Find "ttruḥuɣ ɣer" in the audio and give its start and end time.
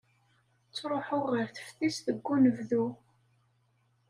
0.67-1.47